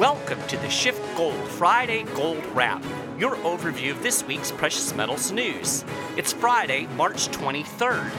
[0.00, 2.82] Welcome to the SchiffGold Friday Gold Wrap,
[3.18, 5.84] your overview of this week's precious metals news.
[6.16, 8.10] It's Friday, March 23rd.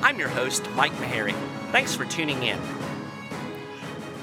[0.00, 1.34] I'm your host, Mike Maharrey.
[1.72, 2.60] Thanks for tuning in.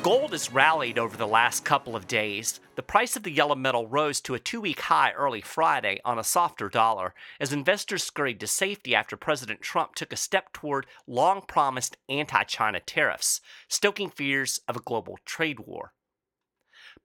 [0.02, 2.62] Gold has rallied over the last couple of days.
[2.76, 6.18] The price of the yellow metal rose to a two week high early Friday on
[6.18, 10.86] a softer dollar as investors scurried to safety after President Trump took a step toward
[11.06, 15.92] long promised anti China tariffs, stoking fears of a global trade war.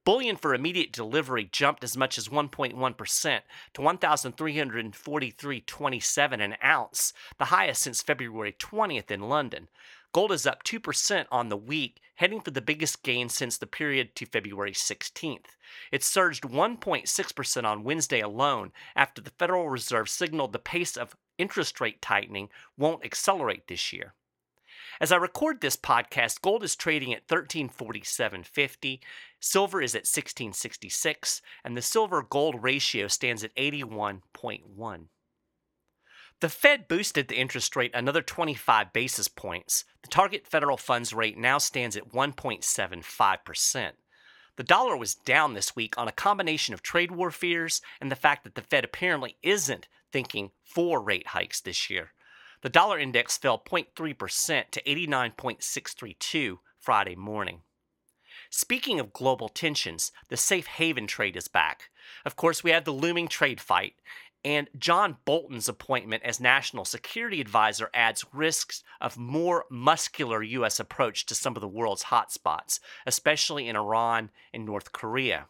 [0.03, 3.41] Bullion for immediate delivery jumped as much as 1.1%
[3.73, 9.67] to 1,343.27 an ounce, the highest since February 20th in London.
[10.13, 14.15] Gold is up 2% on the week, heading for the biggest gain since the period
[14.15, 15.55] to February 16th.
[15.91, 21.79] It surged 1.6% on Wednesday alone after the Federal Reserve signaled the pace of interest
[21.79, 24.13] rate tightening won't accelerate this year.
[24.99, 28.99] As I record this podcast, gold is trading at 1347.50,
[29.39, 35.05] silver is at 1666, and the silver gold ratio stands at 81.1.
[36.39, 39.85] The Fed boosted the interest rate another 25 basis points.
[40.03, 43.91] The target federal funds rate now stands at 1.75%.
[44.55, 48.15] The dollar was down this week on a combination of trade war fears and the
[48.15, 52.13] fact that the Fed apparently isn't thinking for rate hikes this year.
[52.67, 57.61] The dollar index fell 0.3% to 89.632 Friday morning.
[58.49, 61.89] Speaking of global tensions, the safe haven trade is back.
[62.25, 63.93] Of course, we have the looming trade fight,
[64.43, 70.77] and John Bolton's appointment as National Security Advisor adds risks of more muscular U.S.
[70.77, 75.45] approach to some of the world's hotspots, especially in Iran and North Korea.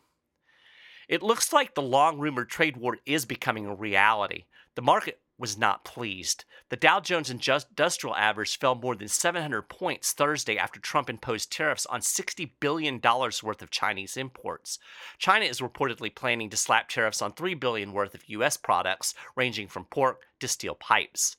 [1.07, 4.43] It looks like the long rumored trade war is becoming a reality.
[4.75, 6.45] The market was not pleased.
[6.69, 11.85] The Dow Jones Industrial Average fell more than 700 points Thursday after Trump imposed tariffs
[11.85, 14.79] on $60 billion worth of Chinese imports.
[15.17, 18.57] China is reportedly planning to slap tariffs on 3 billion worth of U.S.
[18.57, 21.37] products, ranging from pork to steel pipes.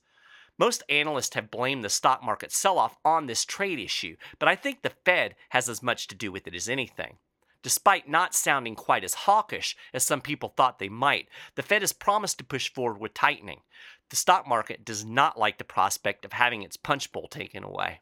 [0.57, 4.55] Most analysts have blamed the stock market sell off on this trade issue, but I
[4.55, 7.17] think the Fed has as much to do with it as anything.
[7.61, 11.91] Despite not sounding quite as hawkish as some people thought they might, the Fed has
[11.91, 13.61] promised to push forward with tightening.
[14.09, 18.01] The stock market does not like the prospect of having its punch bowl taken away.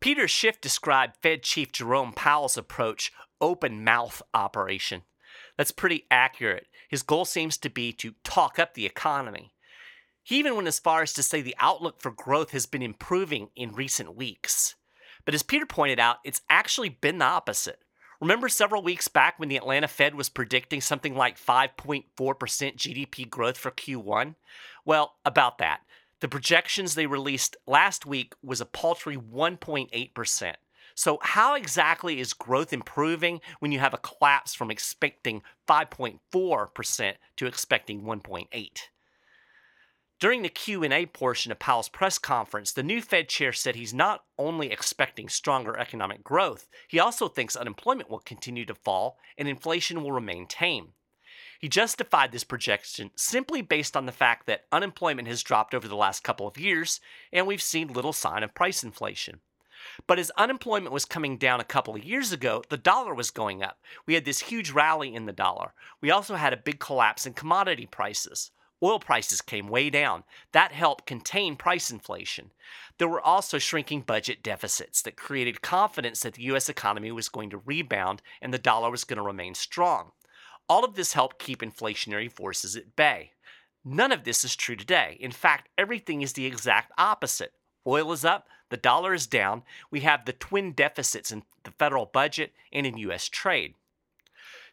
[0.00, 5.02] Peter Schiff described Fed Chief Jerome Powell's approach open mouth operation.
[5.56, 6.66] That's pretty accurate.
[6.88, 9.52] His goal seems to be to talk up the economy.
[10.22, 13.48] He even went as far as to say the outlook for growth has been improving
[13.56, 14.74] in recent weeks.
[15.24, 17.80] But as Peter pointed out, it's actually been the opposite.
[18.20, 23.56] Remember several weeks back when the Atlanta Fed was predicting something like 5.4% GDP growth
[23.56, 24.34] for Q1?
[24.84, 25.82] Well, about that.
[26.20, 30.54] The projections they released last week was a paltry 1.8%.
[30.96, 37.46] So, how exactly is growth improving when you have a collapse from expecting 5.4% to
[37.46, 38.68] expecting 1.8?
[40.20, 44.24] During the Q&A portion of Powell's press conference, the new Fed chair said he's not
[44.36, 50.02] only expecting stronger economic growth, he also thinks unemployment will continue to fall and inflation
[50.02, 50.94] will remain tame.
[51.60, 55.94] He justified this projection simply based on the fact that unemployment has dropped over the
[55.94, 56.98] last couple of years
[57.32, 59.38] and we've seen little sign of price inflation.
[60.08, 63.62] But as unemployment was coming down a couple of years ago, the dollar was going
[63.62, 63.78] up.
[64.04, 65.74] We had this huge rally in the dollar.
[66.00, 68.50] We also had a big collapse in commodity prices.
[68.82, 70.24] Oil prices came way down.
[70.52, 72.52] That helped contain price inflation.
[72.98, 76.68] There were also shrinking budget deficits that created confidence that the U.S.
[76.68, 80.12] economy was going to rebound and the dollar was going to remain strong.
[80.68, 83.32] All of this helped keep inflationary forces at bay.
[83.84, 85.16] None of this is true today.
[85.18, 87.54] In fact, everything is the exact opposite.
[87.86, 92.06] Oil is up, the dollar is down, we have the twin deficits in the federal
[92.06, 93.28] budget and in U.S.
[93.28, 93.74] trade.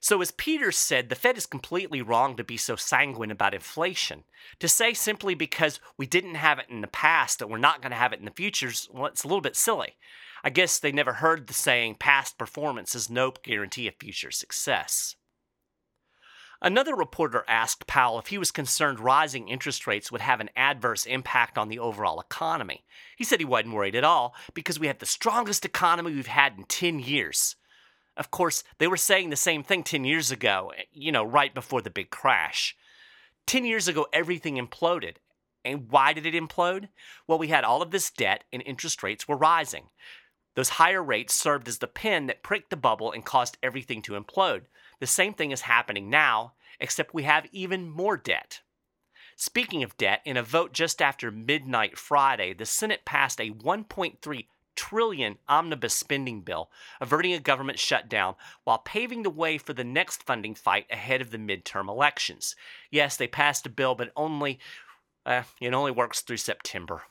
[0.05, 4.23] So, as Peter said, the Fed is completely wrong to be so sanguine about inflation.
[4.59, 7.89] To say simply because we didn't have it in the past that we're not going
[7.89, 9.95] to have it in the future, well, it's a little bit silly.
[10.43, 15.15] I guess they never heard the saying, past performance is no guarantee of future success.
[16.61, 21.07] Another reporter asked Powell if he was concerned rising interest rates would have an adverse
[21.07, 22.85] impact on the overall economy.
[23.17, 26.59] He said he wasn't worried at all because we have the strongest economy we've had
[26.59, 27.55] in 10 years.
[28.17, 31.53] Of course, they were saying the same thing 10 years ago, eh, you know, right
[31.53, 32.75] before the big crash.
[33.45, 35.17] 10 years ago, everything imploded.
[35.63, 36.89] And why did it implode?
[37.27, 39.89] Well, we had all of this debt and interest rates were rising.
[40.55, 44.19] Those higher rates served as the pin that pricked the bubble and caused everything to
[44.19, 44.65] implode.
[44.99, 48.61] The same thing is happening now, except we have even more debt.
[49.35, 54.45] Speaking of debt, in a vote just after midnight Friday, the Senate passed a $1.3
[54.75, 56.69] trillion omnibus spending bill,
[56.99, 61.31] averting a government shutdown while paving the way for the next funding fight ahead of
[61.31, 62.55] the midterm elections.
[62.91, 64.59] Yes, they passed a bill, but only
[65.25, 67.03] uh, it only works through September.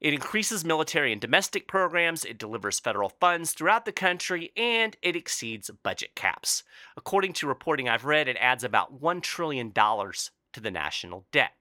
[0.00, 5.16] It increases military and domestic programs, it delivers federal funds throughout the country, and it
[5.16, 6.62] exceeds budget caps.
[6.96, 11.52] According to reporting I've read, it adds about $1 trillion to the national debt.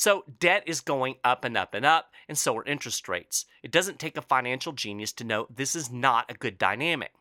[0.00, 3.44] So, debt is going up and up and up, and so are interest rates.
[3.62, 7.12] It doesn't take a financial genius to know this is not a good dynamic.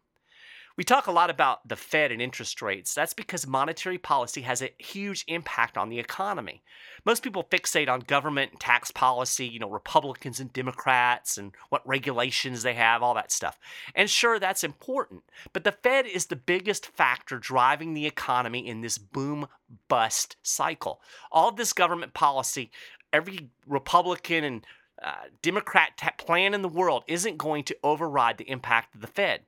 [0.80, 2.94] We talk a lot about the Fed and interest rates.
[2.94, 6.64] That's because monetary policy has a huge impact on the economy.
[7.04, 11.86] Most people fixate on government and tax policy, you know, Republicans and Democrats and what
[11.86, 13.60] regulations they have, all that stuff.
[13.94, 15.24] And sure, that's important.
[15.52, 19.48] But the Fed is the biggest factor driving the economy in this boom
[19.90, 21.02] bust cycle.
[21.30, 22.72] All this government policy,
[23.12, 24.68] every Republican and
[25.04, 29.08] uh, Democrat t- plan in the world isn't going to override the impact of the
[29.08, 29.42] Fed.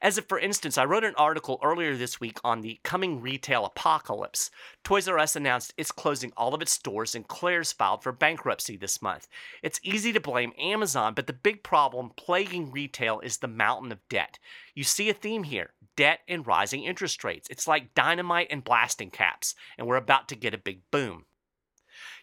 [0.00, 3.64] As if, for instance, I wrote an article earlier this week on the coming retail
[3.64, 4.50] apocalypse.
[4.82, 8.76] Toys R Us announced it's closing all of its stores, and Claire's filed for bankruptcy
[8.76, 9.28] this month.
[9.62, 14.08] It's easy to blame Amazon, but the big problem plaguing retail is the mountain of
[14.08, 14.38] debt.
[14.74, 17.48] You see a theme here debt and rising interest rates.
[17.50, 21.24] It's like dynamite and blasting caps, and we're about to get a big boom.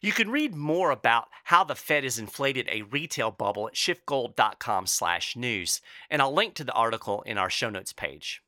[0.01, 5.81] You can read more about how the Fed has inflated a retail bubble at schiffgold.com/news,
[6.09, 8.41] and I'll link to the article in our show notes page.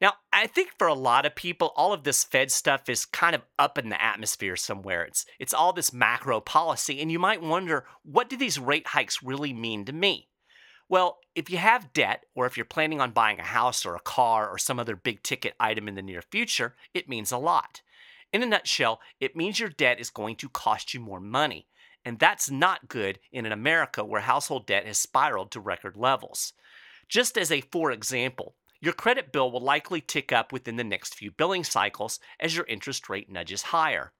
[0.00, 3.34] Now, I think for a lot of people, all of this Fed stuff is kind
[3.34, 5.02] of up in the atmosphere somewhere.
[5.02, 9.24] It's it's all this macro policy, and you might wonder, what do these rate hikes
[9.24, 10.28] really mean to me?
[10.88, 14.00] Well, if you have debt, or if you're planning on buying a house or a
[14.00, 17.82] car or some other big ticket item in the near future, it means a lot.
[18.34, 21.68] In a nutshell, it means your debt is going to cost you more money.
[22.04, 26.52] And that's not good in an America where household debt has spiraled to record levels.
[27.08, 31.14] Just as a for example, your credit bill will likely tick up within the next
[31.14, 34.10] few billing cycles as your interest rate nudges higher.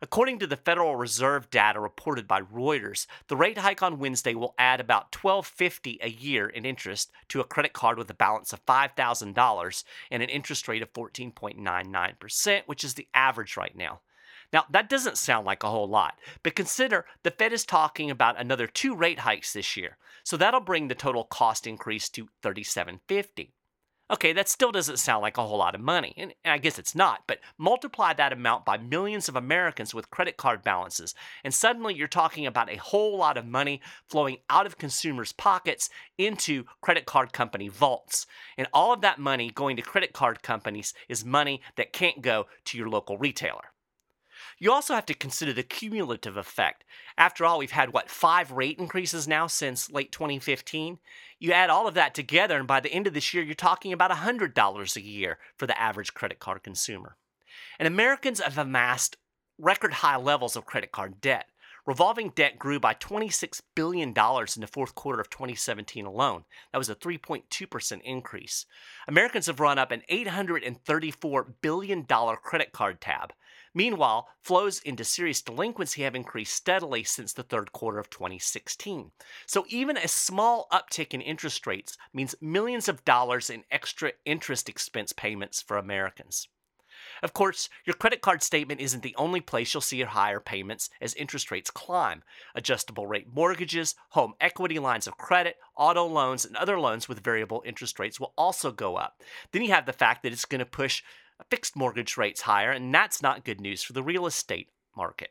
[0.00, 4.54] According to the Federal Reserve data reported by Reuters, the rate hike on Wednesday will
[4.56, 8.64] add about 1250 a year in interest to a credit card with a balance of
[8.64, 14.00] $5,000 and an interest rate of 14.99%, which is the average right now.
[14.52, 18.40] Now, that doesn't sound like a whole lot, but consider the Fed is talking about
[18.40, 19.98] another two rate hikes this year.
[20.24, 23.52] So that'll bring the total cost increase to 3750.
[24.10, 26.94] Okay, that still doesn't sound like a whole lot of money, and I guess it's
[26.94, 31.14] not, but multiply that amount by millions of Americans with credit card balances,
[31.44, 35.90] and suddenly you're talking about a whole lot of money flowing out of consumers' pockets
[36.16, 38.26] into credit card company vaults.
[38.56, 42.46] And all of that money going to credit card companies is money that can't go
[42.64, 43.72] to your local retailer.
[44.58, 46.84] You also have to consider the cumulative effect.
[47.16, 50.98] After all, we've had, what, five rate increases now since late 2015?
[51.38, 53.92] You add all of that together, and by the end of this year, you're talking
[53.92, 57.16] about $100 a year for the average credit card consumer.
[57.78, 59.16] And Americans have amassed
[59.58, 61.46] record high levels of credit card debt.
[61.86, 66.44] Revolving debt grew by $26 billion in the fourth quarter of 2017 alone.
[66.70, 68.66] That was a 3.2% increase.
[69.06, 73.32] Americans have run up an $834 billion credit card tab.
[73.78, 79.12] Meanwhile, flows into serious delinquency have increased steadily since the third quarter of 2016.
[79.46, 84.68] So even a small uptick in interest rates means millions of dollars in extra interest
[84.68, 86.48] expense payments for Americans.
[87.22, 91.14] Of course, your credit card statement isn't the only place you'll see higher payments as
[91.14, 92.24] interest rates climb.
[92.56, 97.62] Adjustable rate mortgages, home equity lines of credit, auto loans, and other loans with variable
[97.64, 99.22] interest rates will also go up.
[99.52, 101.04] Then you have the fact that it's going to push
[101.50, 105.30] fixed mortgage rates higher, and that's not good news for the real estate market.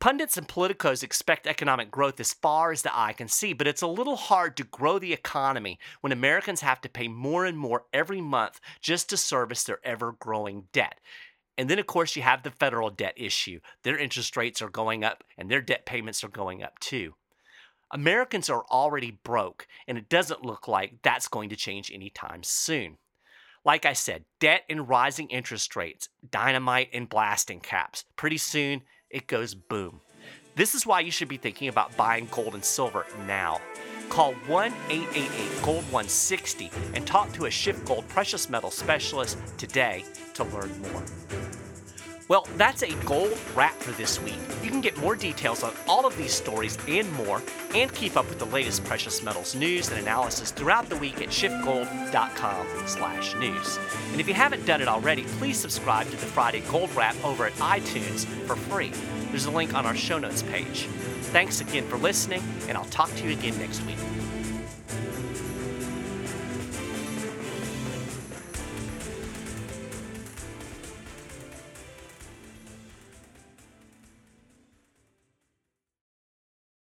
[0.00, 3.82] Pundits and politicos expect economic growth as far as the eye can see, but it's
[3.82, 7.86] a little hard to grow the economy when Americans have to pay more and more
[7.92, 11.00] every month just to service their ever growing debt.
[11.56, 13.58] And then, of course, you have the federal debt issue.
[13.82, 17.14] Their interest rates are going up, and their debt payments are going up too.
[17.90, 22.98] Americans are already broke, and it doesn't look like that's going to change anytime soon.
[23.68, 28.06] Like I said, debt and rising interest rates, dynamite and blasting caps.
[28.16, 30.00] Pretty soon, it goes boom.
[30.56, 33.60] This is why you should be thinking about buying gold and silver now.
[34.08, 40.44] Call 1 888 Gold 160 and talk to a SchiffGold precious metal specialist today to
[40.44, 41.04] learn more.
[42.28, 44.36] Well, that's a gold wrap for this week.
[44.62, 47.40] You can get more details on all of these stories and more,
[47.74, 51.28] and keep up with the latest precious metals news and analysis throughout the week at
[51.28, 53.78] schiffgold.com/news.
[54.12, 57.46] And if you haven't done it already, please subscribe to the Friday Gold Wrap over
[57.46, 58.92] at iTunes for free.
[59.30, 60.86] There's a link on our show notes page.
[61.32, 63.96] Thanks again for listening, and I'll talk to you again next week.